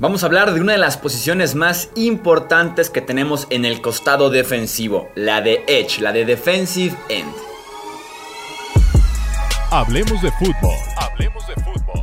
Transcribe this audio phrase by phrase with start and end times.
[0.00, 4.30] Vamos a hablar de una de las posiciones más importantes que tenemos en el costado
[4.30, 7.30] defensivo, la de Edge, la de Defensive End.
[9.70, 10.74] Hablemos de fútbol.
[10.96, 12.02] Hablemos de fútbol.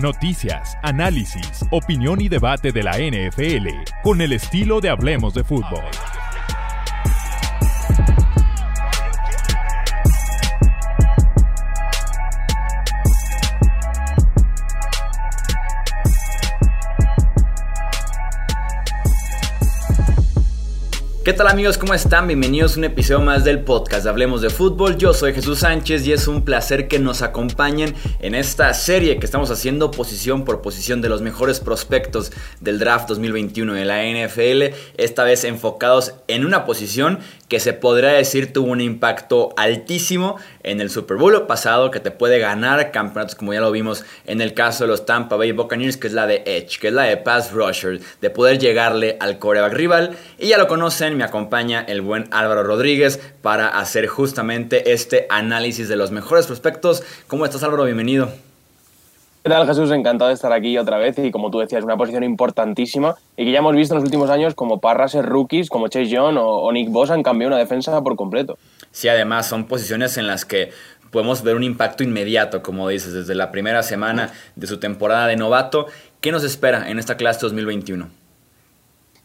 [0.00, 5.82] Noticias, análisis, opinión y debate de la NFL con el estilo de Hablemos de fútbol.
[21.24, 21.78] ¿Qué tal amigos?
[21.78, 22.26] ¿Cómo están?
[22.26, 24.98] Bienvenidos a un episodio más del podcast Hablemos de Fútbol.
[24.98, 29.26] Yo soy Jesús Sánchez y es un placer que nos acompañen en esta serie que
[29.26, 34.74] estamos haciendo posición por posición de los mejores prospectos del draft 2021 de la NFL,
[34.96, 37.20] esta vez enfocados en una posición
[37.52, 42.10] que se podría decir tuvo un impacto altísimo en el Super Bowl pasado, que te
[42.10, 45.98] puede ganar campeonatos como ya lo vimos en el caso de los Tampa Bay Buccaneers,
[45.98, 49.38] que es la de Edge, que es la de Pass Rusher, de poder llegarle al
[49.38, 50.16] coreback rival.
[50.38, 55.88] Y ya lo conocen, me acompaña el buen Álvaro Rodríguez para hacer justamente este análisis
[55.88, 57.02] de los mejores prospectos.
[57.26, 57.84] ¿Cómo estás Álvaro?
[57.84, 58.30] Bienvenido.
[59.42, 59.90] ¿Qué tal Jesús?
[59.90, 63.50] Encantado de estar aquí otra vez y como tú decías, una posición importantísima y que
[63.50, 66.90] ya hemos visto en los últimos años como Parraser rookies, como Chase Young o, Nick
[66.90, 68.56] Bosa han cambiado una defensa por completo.
[68.92, 70.70] Sí, además son posiciones en las que
[71.10, 75.34] podemos ver un impacto inmediato, como dices, desde la primera semana de su temporada de
[75.34, 75.86] novato.
[76.20, 78.21] ¿Qué nos espera en esta clase 2021?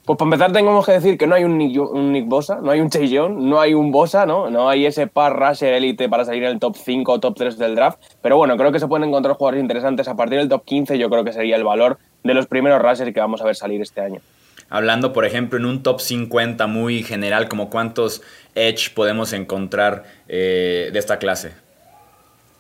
[0.08, 2.89] Pues para empezar tenemos que decir que no hay un Nick, Bosa, no hay un
[2.89, 4.49] Chase Young, no hay un Bosa, ¿no?
[4.49, 7.58] No hay ese par rusher élite para salir en el top 5 o top 3
[7.58, 7.99] del draft.
[8.22, 10.97] Pero bueno, creo que se pueden encontrar jugadores interesantes a partir del top 15.
[10.97, 13.81] Yo creo que sería el valor de los primeros rushers que vamos a ver salir
[13.81, 14.22] este año.
[14.69, 18.21] Hablando, por ejemplo, en un top 50 muy general, como cuántos
[18.55, 21.52] Edge podemos encontrar eh, de esta clase.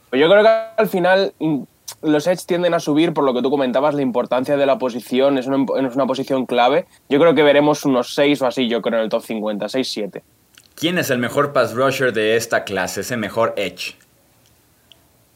[0.09, 1.33] Pues yo creo que al final
[2.01, 5.37] los Edge tienden a subir por lo que tú comentabas, la importancia de la posición,
[5.37, 6.85] es una, es una posición clave.
[7.09, 10.21] Yo creo que veremos unos 6 o así, yo creo, en el top 50, 6-7.
[10.75, 13.95] ¿Quién es el mejor pass rusher de esta clase, ese mejor Edge?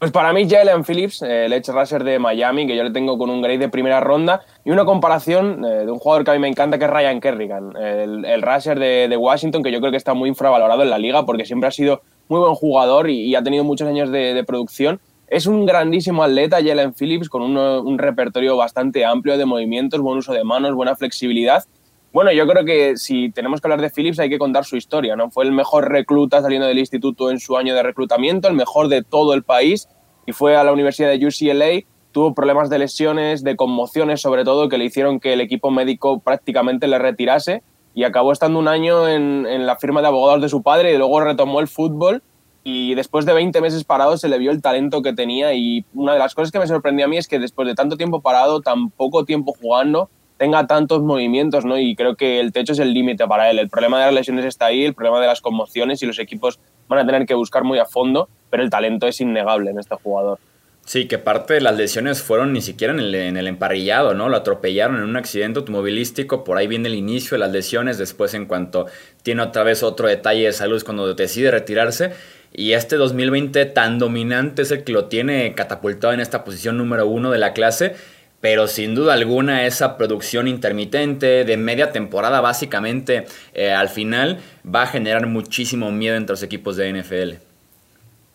[0.02, 3.30] Pues para mí Jalen Phillips, el edge rusher de Miami, que yo le tengo con
[3.30, 6.40] un grade de primera ronda, y una comparación eh, de un jugador que a mí
[6.40, 9.92] me encanta, que es Ryan Kerrigan, el, el rusher de, de, Washington, que yo creo
[9.92, 13.32] que está muy infravalorado en la liga porque siempre ha sido muy buen jugador y,
[13.36, 14.98] ha tenido muchos años de, de producción,
[15.32, 20.34] es un grandísimo atleta, Jalen Phillips, con un, repertorio bastante amplio de movimientos, buen uso
[20.34, 21.64] de manos, buena flexibilidad.
[22.12, 25.16] Bueno, yo creo que si tenemos que hablar de Phillips hay que contar su historia,
[25.16, 25.30] ¿no?
[25.30, 29.02] Fue el mejor recluta saliendo del instituto en su año de reclutamiento, el mejor de
[29.02, 29.88] todo el país,
[30.26, 34.68] y fue a la Universidad de UCLA, tuvo problemas de lesiones, de conmociones sobre todo,
[34.68, 37.62] que le hicieron que el equipo médico prácticamente le retirase,
[37.94, 40.98] y acabó estando un año en, en la firma de abogados de su padre y
[40.98, 42.22] luego retomó el fútbol
[42.64, 46.12] y después de 20 meses parado se le vio el talento que tenía y una
[46.12, 48.60] de las cosas que me sorprendió a mí es que después de tanto tiempo parado,
[48.60, 51.78] tan poco tiempo jugando, tenga tantos movimientos, ¿no?
[51.78, 53.60] Y creo que el techo es el límite para él.
[53.60, 56.58] El problema de las lesiones está ahí, el problema de las conmociones y los equipos
[56.88, 59.94] van a tener que buscar muy a fondo, pero el talento es innegable en este
[59.96, 60.38] jugador.
[60.84, 64.28] Sí, que parte de las lesiones fueron ni siquiera en el, en el, emparrillado, ¿no?
[64.28, 68.34] Lo atropellaron en un accidente automovilístico, por ahí viene el inicio de las lesiones, después
[68.34, 68.86] en cuanto
[69.22, 72.12] tiene otra vez otro detalle de salud cuando decide retirarse,
[72.54, 77.06] y este 2020 tan dominante es el que lo tiene catapultado en esta posición número
[77.06, 77.94] uno de la clase.
[78.40, 84.82] Pero sin duda alguna esa producción intermitente de media temporada básicamente eh, al final va
[84.82, 87.34] a generar muchísimo miedo entre los equipos de NFL.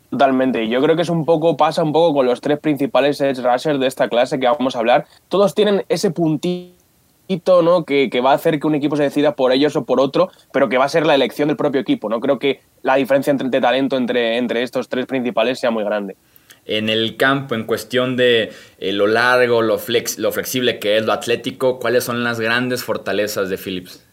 [0.10, 0.70] Totalmente.
[0.70, 3.82] Yo creo que es un poco, pasa un poco con los tres principales edge rushers
[3.82, 5.06] de esta clase que vamos a hablar.
[5.28, 6.77] Todos tienen ese puntito
[7.62, 7.86] ¿no?
[7.86, 10.70] Que, va a hacer que un equipo se decida por ellos o por otro, pero
[10.70, 12.10] que va a ser la elección del propio equipo.
[12.10, 15.84] No creo que la diferencia entre, de talento entre, entre estos tres principales sea muy
[15.84, 16.16] grande.
[16.66, 21.06] En el campo, en cuestión de eh, lo largo, lo, flex, lo flexible que es,
[21.06, 24.04] lo atlético, ¿cuáles son las grandes fortalezas de Phillips?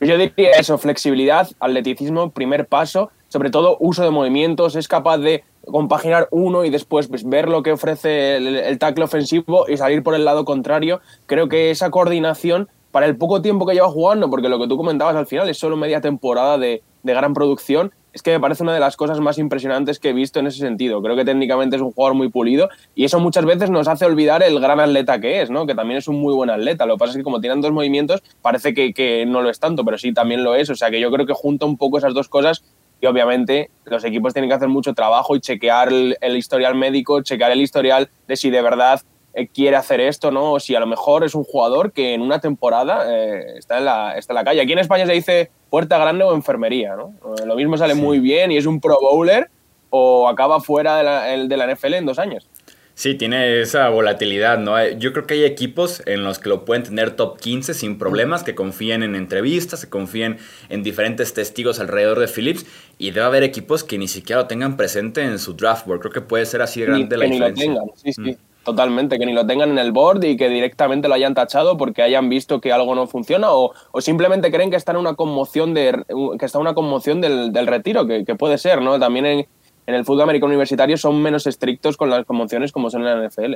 [0.00, 5.44] Yo diría eso, flexibilidad, atleticismo, primer paso, sobre todo uso de movimientos, es capaz de
[5.66, 10.14] compaginar uno y después pues, ver lo que ofrece el, tackle ofensivo y salir por
[10.14, 11.00] el lado contrario.
[11.26, 14.76] Creo que esa coordinación para el poco tiempo que lleva jugando, porque lo que tú
[14.76, 18.62] comentabas al final es solo media temporada de, de gran producción, es que me parece
[18.62, 21.02] una de las cosas más impresionantes que he visto en ese sentido.
[21.02, 24.42] Creo que técnicamente es un jugador muy pulido y eso muchas veces nos hace olvidar
[24.42, 25.66] el gran atleta que es, ¿no?
[25.66, 26.86] que también es un muy buen atleta.
[26.86, 29.60] Lo que pasa es que como tienen dos movimientos parece que, que no lo es
[29.60, 30.70] tanto, pero sí también lo es.
[30.70, 32.64] O sea que yo creo que junta un poco esas dos cosas
[33.00, 37.52] y obviamente los equipos tienen que hacer mucho trabajo y chequear el, historial médico, chequear
[37.52, 39.00] el historial de si de verdad
[39.34, 40.52] eh, quiere hacer esto, ¿no?
[40.52, 43.84] O si a lo mejor es un jugador que en una temporada eh, está, en
[43.84, 44.60] la, está en la calle.
[44.60, 47.12] Aquí en España se dice puerta grande o enfermería, ¿no?
[47.44, 49.50] Lo mismo sale muy bien y es un pro bowler
[49.90, 52.48] o acaba fuera de la, de la NFL en dos años.
[52.96, 54.82] Sí, tiene esa volatilidad, ¿no?
[54.88, 58.42] Yo creo que hay equipos en los que lo pueden tener top 15 sin problemas,
[58.42, 60.38] que confíen en entrevistas, que confíen
[60.70, 62.64] en diferentes testigos alrededor de Phillips,
[62.96, 66.00] y debe haber equipos que ni siquiera lo tengan presente en su draft board.
[66.00, 67.66] Creo que puede ser así de grande la diferencia.
[67.68, 68.20] Ni lo tengan, sí, sí.
[68.32, 68.36] Mm.
[68.64, 72.00] Totalmente, que ni lo tengan en el board y que directamente lo hayan tachado porque
[72.02, 76.02] hayan visto que algo no funciona o, simplemente creen que está en una conmoción de
[76.40, 78.98] que está una conmoción del, retiro, que, que, puede ser, ¿no?
[78.98, 79.46] También en,
[79.86, 83.28] en el fútbol americano universitario son menos estrictos con las conmociones como son en la
[83.28, 83.54] NFL.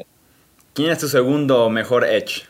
[0.73, 2.45] ¿Quién es tu segundo mejor edge?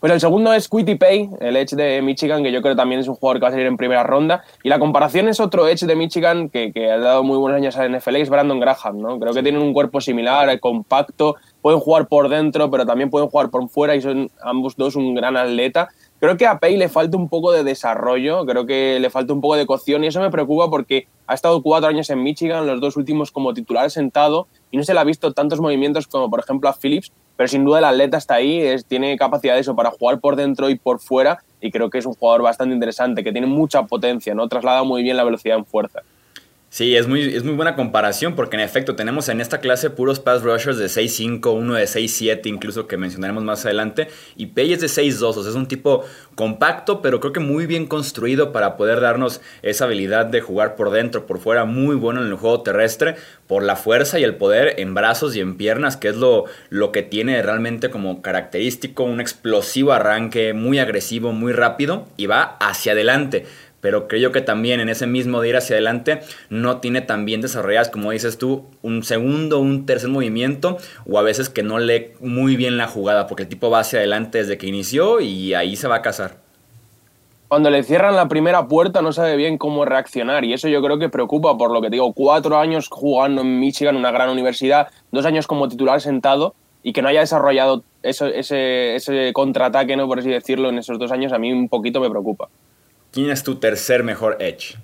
[0.00, 3.08] Pues el segundo es Quitty Pay, el edge de Michigan, que yo creo también es
[3.08, 4.42] un jugador que va a salir en primera ronda.
[4.62, 7.86] Y la comparación es otro edge de Michigan que, ha dado muy buenos años a
[7.86, 8.98] la NFL, es Brandon Graham.
[8.98, 9.20] ¿no?
[9.20, 13.50] Creo que tienen un cuerpo similar, compacto, pueden jugar por dentro, pero también pueden jugar
[13.50, 15.90] por fuera y son ambos dos un gran atleta.
[16.20, 19.40] Creo que a Pay le falta un poco de desarrollo, creo que le falta un
[19.40, 22.78] poco de cocción y eso me preocupa porque ha estado cuatro años en Michigan, los
[22.78, 26.40] dos últimos como titular sentado y no se le ha visto tantos movimientos como por
[26.40, 29.74] ejemplo a Phillips, pero sin duda el atleta está ahí, es, tiene capacidad de eso
[29.74, 33.24] para jugar por dentro y por fuera y creo que es un jugador bastante interesante,
[33.24, 34.46] que tiene mucha potencia, ¿no?
[34.46, 36.02] traslada muy bien la velocidad en fuerza.
[36.72, 40.20] Sí, es muy, es muy buena comparación porque en efecto tenemos en esta clase puros
[40.20, 44.06] pass rushers de 6'5, uno de 6'7 incluso que mencionaremos más adelante
[44.36, 46.04] y Pay es de 6'2, o sea, es un tipo
[46.36, 50.92] compacto pero creo que muy bien construido para poder darnos esa habilidad de jugar por
[50.92, 53.16] dentro, por fuera, muy bueno en el juego terrestre
[53.48, 56.92] por la fuerza y el poder en brazos y en piernas que es lo, lo
[56.92, 62.92] que tiene realmente como característico, un explosivo arranque muy agresivo, muy rápido y va hacia
[62.92, 63.44] adelante
[63.80, 67.40] pero creo que también en ese mismo de ir hacia adelante no tiene tan bien
[67.40, 72.12] desarrolladas, como dices tú, un segundo, un tercer movimiento, o a veces que no lee
[72.20, 75.76] muy bien la jugada, porque el tipo va hacia adelante desde que inició y ahí
[75.76, 76.36] se va a casar.
[77.50, 81.00] Cuando le cierran la primera puerta no sabe bien cómo reaccionar y eso yo creo
[81.00, 85.26] que preocupa por lo que digo, cuatro años jugando en Michigan, una gran universidad, dos
[85.26, 86.54] años como titular sentado
[86.84, 88.38] y que no haya desarrollado ese,
[88.94, 90.06] ese contraataque, ¿no?
[90.06, 92.48] por así decirlo, en esos dos años a mí un poquito me preocupa.
[93.12, 94.76] ¿Quién es tu tercer mejor Edge?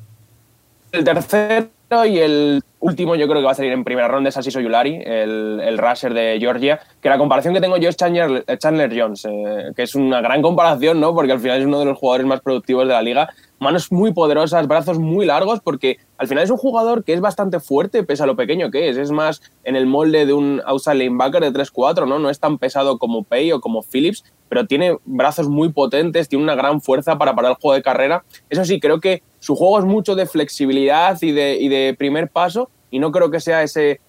[0.93, 1.69] El tercero
[2.06, 5.02] y el último yo creo que va a salir en primera ronda es Asiso Yulari,
[5.05, 9.25] el, el rusher de Georgia, que la comparación que tengo yo es Chandler, Chandler Jones,
[9.25, 11.14] eh, que es una gran comparación, ¿no?
[11.14, 13.28] Porque al final es uno de los jugadores más productivos de la liga.
[13.58, 17.58] Manos muy poderosas, brazos muy largos, porque al final es un jugador que es bastante
[17.58, 18.99] fuerte, pese a lo pequeño que es.
[18.99, 22.19] Es más en el molde de un outside linebacker de 3-4, ¿no?
[22.19, 26.44] No es tan pesado como Pay o como Phillips, pero tiene brazos muy potentes, tiene
[26.44, 28.25] una gran fuerza para parar el juego de carrera.
[28.50, 32.99] Eso sí, creo que su juego es mucho de flexibilidad y de, primer paso, y
[32.99, 34.00] no creo que sea ese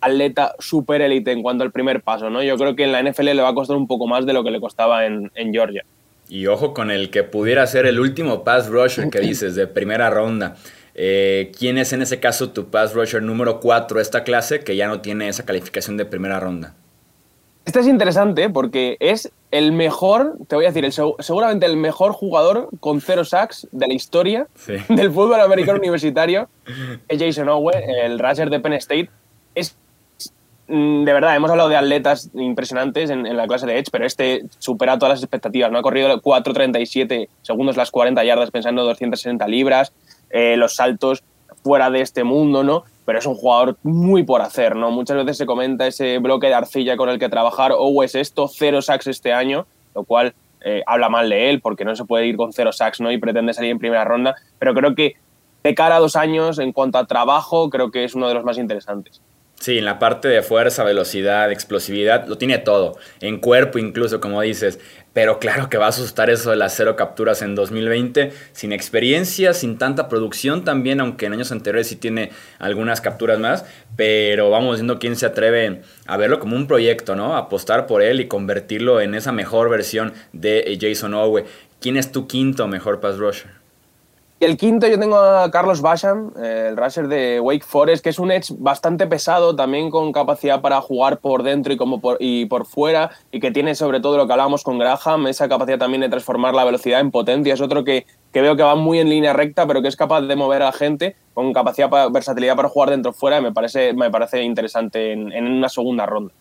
[0.00, 2.42] atleta super élite en cuanto al primer paso, ¿no?
[2.42, 4.44] Yo creo que en la NFL le va a costar un poco más de lo
[4.44, 5.84] que le costaba en Georgia.
[6.28, 10.10] Y ojo con el que pudiera ser el último pass rusher que dices de primera
[10.10, 10.56] ronda.
[10.94, 14.76] Eh, ¿Quién es en ese caso tu pass rusher número 4 de esta clase que
[14.76, 16.74] ya no tiene esa calificación de primera ronda?
[17.64, 20.90] Este es interesante porque es el mejor, te voy a decir,
[21.20, 24.48] seguramente el mejor jugador con cero sacks de la historia
[24.88, 26.48] del fútbol americano universitario,
[27.08, 27.72] es Jason Owe,
[28.04, 29.10] el rusher de Penn State.
[29.54, 29.76] Es
[30.66, 34.98] de verdad, hemos hablado de atletas impresionantes en, la clase de Edge, pero este supera
[34.98, 35.70] todas las expectativas.
[35.70, 39.92] No ha corrido 4.37 segundos las 40 yardas pensando 260 libras,
[40.30, 41.22] eh, los saltos
[41.62, 42.84] fuera de este mundo, ¿no?
[43.04, 44.90] pero es un jugador muy por hacer, ¿no?
[44.90, 48.48] Muchas veces se comenta ese bloque de arcilla con el que trabajar, o es esto,
[48.48, 52.26] cero sacks este año, lo cual eh, habla mal de él porque no se puede
[52.26, 53.12] ir con cero sacks, ¿no?
[53.12, 55.16] Y pretende salir en primera ronda, pero creo que
[55.62, 58.44] de cara a dos años, en cuanto a trabajo, creo que es uno de los
[58.44, 59.20] más interesantes.
[59.60, 62.98] Sí, en la parte de fuerza, velocidad, explosividad, lo tiene todo.
[63.20, 64.78] En cuerpo incluso, como dices.
[65.14, 68.32] Pero claro que va a asustar eso de las cero capturas en 2020.
[68.52, 73.64] Sin experiencia, sin tanta producción también, aunque en años anteriores sí tiene algunas capturas más.
[73.96, 77.36] Pero vamos viendo quién se atreve a verlo como un proyecto, ¿no?
[77.36, 81.46] Apostar por él y convertirlo en esa mejor versión de Jason Owe.
[81.80, 83.63] ¿Quién es tu quinto mejor pass rusher?
[84.40, 88.18] Y el quinto yo tengo a Carlos Basham, el rusher de Wake Forest, que es
[88.18, 92.46] un edge bastante pesado, también con capacidad para jugar por dentro y, como por, y
[92.46, 96.00] por fuera, y que tiene sobre todo lo que hablábamos con Graham, esa capacidad también
[96.00, 97.54] de transformar la velocidad en potencia.
[97.54, 100.22] Es otro que, que veo que va muy en línea recta, pero que es capaz
[100.22, 103.92] de mover a gente con capacidad, para, versatilidad para jugar dentro fuera, y me parece,
[103.92, 106.32] me parece interesante en, en una segunda ronda.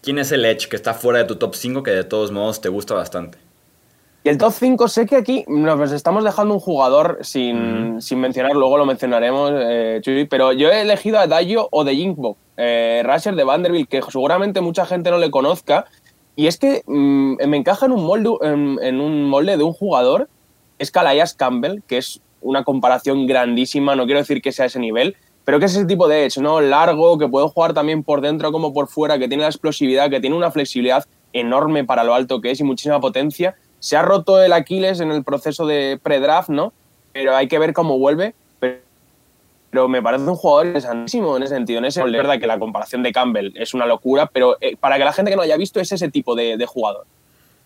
[0.00, 2.62] ¿Quién es el edge que está fuera de tu top 5 que de todos modos
[2.62, 3.43] te gusta bastante?
[4.26, 8.78] Y el top 5, sé que aquí nos estamos dejando un jugador sin, mencionar, luego
[8.78, 13.44] lo mencionaremos, eh, pero yo he elegido a Dayo o de Jinkbo, eh, Rasher de
[13.44, 15.84] Vanderbilt, que seguramente mucha gente no le conozca.
[16.36, 20.30] Y es que mm, me encaja en un, molde, en, un molde de un jugador,
[20.78, 25.16] es Calais Campbell, que es una comparación grandísima, no quiero decir que sea ese nivel,
[25.44, 26.62] pero que es ese tipo de edge, ¿no?
[26.62, 30.20] Largo, que puede jugar también por dentro como por fuera, que tiene la explosividad, que
[30.20, 31.04] tiene una flexibilidad
[31.34, 33.54] enorme para lo alto que es y muchísima potencia.
[33.84, 36.72] Se ha roto el Aquiles en el proceso de pre-draft, ¿no?
[37.12, 38.34] Pero hay que ver cómo vuelve.
[38.58, 41.80] Pero me parece un jugador interesantísimo en ese sentido.
[41.80, 44.96] En ese es verdad que la comparación de Campbell es una locura, pero eh, para
[44.96, 47.04] que la gente que no haya visto es ese tipo de jugador.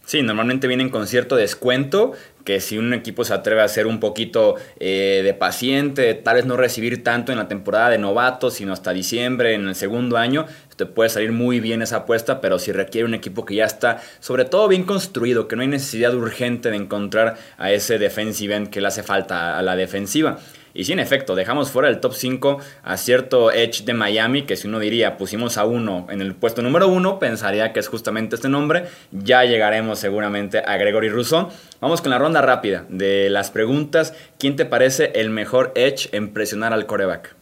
[0.08, 2.12] Sí, normalmente vienen con cierto descuento,
[2.42, 6.46] que si un equipo se atreve a ser un poquito eh, de paciente, tal vez
[6.46, 10.46] no recibir tanto en la temporada de novatos, sino hasta diciembre, en el segundo año,
[10.76, 14.00] te puede salir muy bien esa apuesta, pero si requiere un equipo que ya está,
[14.18, 18.70] sobre todo bien construido, que no hay necesidad urgente de encontrar a ese defensive end
[18.70, 20.38] que le hace falta a la defensiva.
[20.78, 24.54] Y sí, en efecto, dejamos fuera del top 5 a cierto Edge de Miami, que
[24.54, 28.36] si uno diría pusimos a uno en el puesto número uno, pensaría que es justamente
[28.36, 28.84] este nombre.
[29.10, 31.48] Ya llegaremos seguramente a Gregory Rousseau.
[31.80, 34.14] Vamos con la ronda rápida de las preguntas.
[34.38, 37.34] ¿Quién te parece el mejor Edge en presionar al coreback?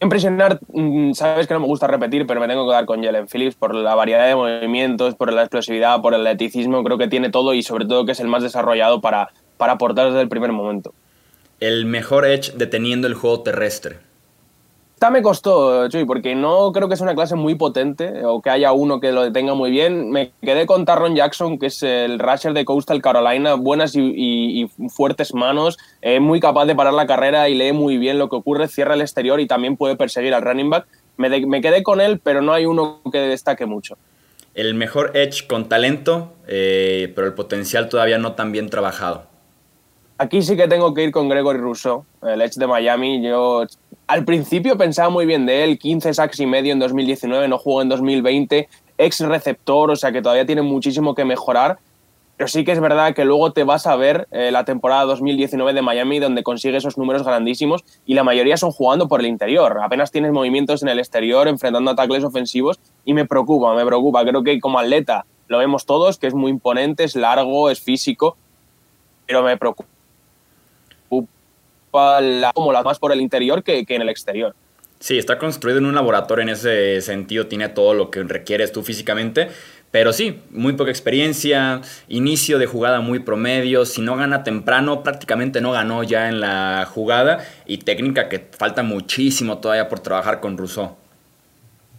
[0.00, 3.26] Impresionar, mm, sabes que no me gusta repetir, pero me tengo que dar con Jalen
[3.26, 6.84] Phillips por la variedad de movimientos, por la explosividad, por el atleticismo.
[6.84, 10.06] Creo que tiene todo y sobre todo que es el más desarrollado para, para aportar
[10.06, 10.94] desde el primer momento
[11.60, 14.08] el mejor edge deteniendo el juego terrestre?
[14.98, 18.50] Esta me costó, Chuy, porque no creo que sea una clase muy potente o que
[18.50, 20.10] haya uno que lo detenga muy bien.
[20.10, 25.34] Me quedé con Tarron Jackson, que es el rusher de Coastal Carolina, buenas y, fuertes
[25.34, 28.66] manos, es muy capaz de parar la carrera y lee muy bien lo que ocurre,
[28.66, 30.88] cierra el exterior y también puede perseguir al running back.
[31.16, 33.96] Me, quedé con él, pero no hay uno que destaque mucho.
[34.56, 39.27] El mejor edge con talento, eh, pero el potencial todavía no tan bien trabajado.
[40.20, 43.22] Aquí sí que tengo que ir con Gregory Rousseau, el Edge de Miami.
[43.22, 43.62] Yo
[44.08, 47.82] al principio pensaba muy bien de él, 15 sacks y medio en 2019, no jugó
[47.82, 51.78] en 2020, ex receptor, o sea que todavía tiene muchísimo que mejorar.
[52.36, 55.72] Pero sí que es verdad que luego te vas a ver eh, la temporada 2019
[55.72, 59.78] de Miami, donde consigue esos números grandísimos y la mayoría son jugando por el interior.
[59.84, 64.24] Apenas tienes movimientos en el exterior, enfrentando ataques ofensivos y me preocupa, me preocupa.
[64.24, 68.36] Creo que como atleta lo vemos todos, que es muy imponente, es largo, es físico,
[69.26, 69.97] pero me preocupa
[71.90, 74.54] como la más por el interior que, en el exterior.
[75.00, 78.82] Sí, está construido en un laboratorio en ese sentido, tiene todo lo que requieres tú
[78.82, 79.48] físicamente,
[79.90, 85.60] pero sí, muy poca experiencia, inicio de jugada muy promedio, si no gana temprano, prácticamente
[85.60, 90.58] no ganó ya en la jugada y técnica que falta muchísimo todavía por trabajar con
[90.58, 90.96] Rousseau.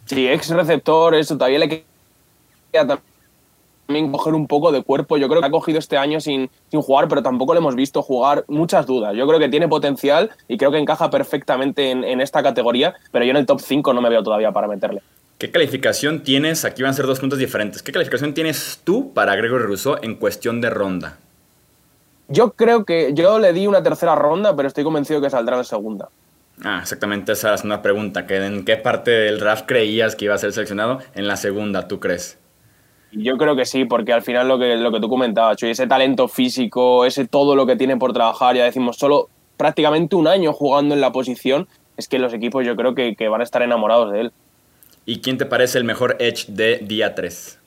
[0.04, 1.84] Sí, ex receptor, eso todavía le
[2.70, 3.00] queda
[3.90, 5.16] también coger un poco de cuerpo.
[5.16, 8.02] Yo creo que ha cogido este año sin, sin jugar, pero tampoco le hemos visto
[8.02, 9.16] jugar muchas dudas.
[9.16, 13.32] Yo creo que tiene potencial y creo que encaja perfectamente en, esta categoría, pero yo
[13.32, 15.02] en el top 5 no me veo todavía para meterle.
[15.38, 16.64] ¿Qué calificación tienes?
[16.64, 17.82] Aquí van a ser dos puntos diferentes.
[17.82, 21.18] ¿Qué calificación tienes tú para Gregory Rousseau en cuestión de ronda?
[22.28, 25.64] Yo creo que yo le di una tercera ronda, pero estoy convencido que saldrá en
[25.64, 26.10] segunda.
[26.62, 28.24] Ah, exactamente, esa es una pregunta.
[28.28, 31.00] ¿En qué parte del draft creías que iba a ser seleccionado?
[31.16, 32.38] En la segunda, ¿tú crees?
[33.12, 35.86] Yo creo que sí, porque al final lo que, lo que tú comentabas, Chuy, ese
[35.86, 40.52] talento físico, ese todo lo que tiene por trabajar, ya decimos, solo prácticamente un año
[40.52, 44.12] jugando en la posición, es que los equipos yo creo que, van a estar enamorados
[44.12, 44.32] de él.
[45.06, 47.58] ¿Y quién te parece el mejor Edge de día 3?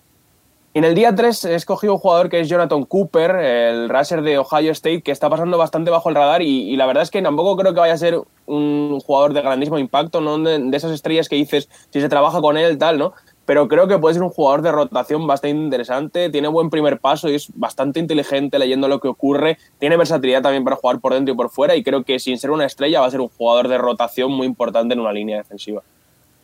[0.75, 4.39] En el día 3 he escogido un jugador que es Jonathan Cooper, el rusher de
[4.39, 7.21] Ohio State, que está pasando bastante bajo el radar y, y la verdad es que
[7.21, 10.39] tampoco creo que vaya a ser un jugador de grandísimo impacto, ¿no?
[10.39, 13.13] De, de, esas estrellas que dices, si se trabaja con él, tal, ¿no?
[13.45, 17.29] Pero creo que puede ser un jugador de rotación bastante interesante, tiene buen primer paso
[17.29, 21.33] y es bastante inteligente leyendo lo que ocurre, tiene versatilidad también para jugar por dentro
[21.33, 23.67] y por fuera y creo que sin ser una estrella va a ser un jugador
[23.67, 25.81] de rotación muy importante en una línea defensiva.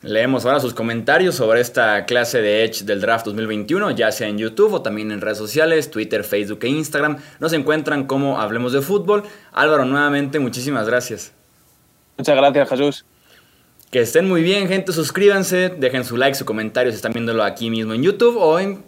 [0.01, 4.37] Leemos ahora sus comentarios sobre esta clase de Edge del Draft 2021, ya sea en
[4.37, 7.17] YouTube o también en redes sociales, Twitter, Facebook e Instagram.
[7.41, 9.23] Nos encuentran como Hablemos de Fútbol.
[9.51, 11.33] Álvaro, nuevamente, muchísimas gracias.
[12.17, 13.05] Muchas gracias, Jesús.
[13.91, 14.91] Que estén muy bien, gente.
[14.91, 18.83] Suscríbanse, dejen su like, su comentario si están viéndolo aquí mismo en YouTube o en,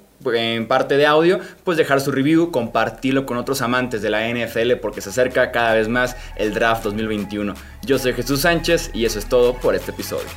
[0.67, 1.39] parte de audio.
[1.63, 5.74] Pues dejar su review, compartirlo con otros amantes de la NFL porque se acerca cada
[5.74, 7.55] vez más el draft 2021.
[7.84, 10.27] Yo soy Jesús Sánchez y eso es todo por este episodio.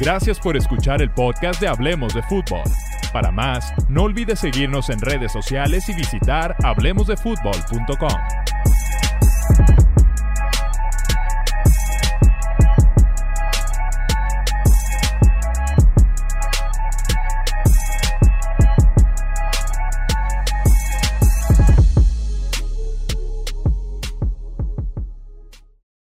[0.00, 2.64] Gracias por escuchar el podcast de Hablemos de Fútbol.
[3.12, 8.35] Para más, no olvides seguirnos en redes sociales y visitar hablemosdefutbol.com.